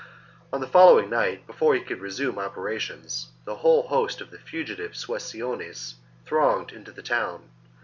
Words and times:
On 0.51 0.61
the 0.61 0.67
following 0.67 1.11
night, 1.11 1.45
before 1.45 1.75
he 1.75 1.79
could 1.81 1.99
resume 2.01 2.39
opera 2.39 2.79
tions, 2.79 3.27
the 3.45 3.57
whole 3.57 3.83
host 3.83 4.19
of 4.19 4.31
the 4.31 4.39
fugitive 4.39 4.93
Suessiones 4.93 5.93
thronged 6.25 6.71
into 6.71 6.91
the 6.91 7.03
town. 7.03 7.51